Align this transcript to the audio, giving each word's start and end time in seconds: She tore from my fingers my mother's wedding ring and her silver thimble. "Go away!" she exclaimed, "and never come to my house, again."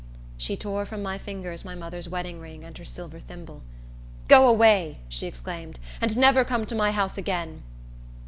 She 0.35 0.57
tore 0.57 0.87
from 0.87 1.03
my 1.03 1.19
fingers 1.19 1.63
my 1.63 1.75
mother's 1.75 2.09
wedding 2.09 2.39
ring 2.39 2.63
and 2.63 2.75
her 2.79 2.83
silver 2.85 3.19
thimble. 3.19 3.61
"Go 4.27 4.47
away!" 4.47 4.97
she 5.09 5.27
exclaimed, 5.27 5.77
"and 6.01 6.17
never 6.17 6.43
come 6.43 6.65
to 6.65 6.73
my 6.73 6.89
house, 6.89 7.19
again." 7.19 7.61